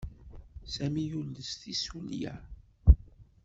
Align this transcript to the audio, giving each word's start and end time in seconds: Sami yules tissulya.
Sami 0.73 1.03
yules 1.09 1.51
tissulya. 1.61 2.33